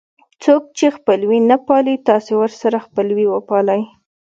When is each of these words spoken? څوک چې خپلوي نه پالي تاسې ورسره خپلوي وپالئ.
څوک 0.43 0.63
چې 0.77 0.85
خپلوي 0.97 1.39
نه 1.49 1.57
پالي 1.67 1.95
تاسې 2.07 2.31
ورسره 2.41 2.77
خپلوي 2.87 3.25
وپالئ. 3.29 3.81